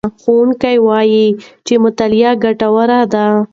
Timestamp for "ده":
3.13-3.25